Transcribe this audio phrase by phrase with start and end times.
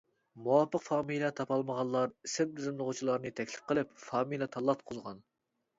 [0.45, 5.25] مۇۋاپىق فامىلە تاپالمىغانلار ئىسىم تىزىملىغۇچىلارنى تەكلىپ قىلىپ، فامىلە تاللاتقۇزغان.